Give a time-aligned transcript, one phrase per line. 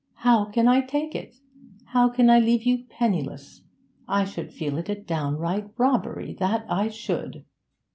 [0.15, 1.35] 'How can I take it?
[1.85, 3.61] How can I leave you penniless?
[4.07, 7.45] I should feel it a downright robbery, that I should!'